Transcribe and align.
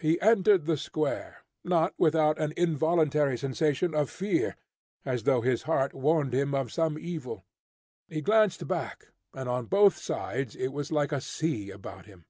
He 0.00 0.20
entered 0.20 0.64
the 0.66 0.76
square, 0.76 1.44
not 1.62 1.94
without 1.96 2.40
an 2.40 2.52
involuntary 2.56 3.38
sensation 3.38 3.94
of 3.94 4.10
fear, 4.10 4.56
as 5.04 5.22
though 5.22 5.42
his 5.42 5.62
heart 5.62 5.94
warned 5.94 6.34
him 6.34 6.56
of 6.56 6.72
some 6.72 6.98
evil. 6.98 7.44
He 8.08 8.20
glanced 8.20 8.66
back, 8.66 9.12
and 9.32 9.48
on 9.48 9.66
both 9.66 9.96
sides 9.96 10.56
it 10.56 10.72
was 10.72 10.90
like 10.90 11.12
a 11.12 11.20
sea 11.20 11.70
about 11.70 12.06
him. 12.06 12.24